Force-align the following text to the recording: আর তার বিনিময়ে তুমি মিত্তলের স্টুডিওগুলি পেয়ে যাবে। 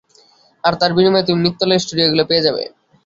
আর 0.63 0.73
তার 0.79 0.91
বিনিময়ে 0.95 1.27
তুমি 1.27 1.39
মিত্তলের 1.45 1.81
স্টুডিওগুলি 1.83 2.23
পেয়ে 2.29 2.45
যাবে। 2.45 2.63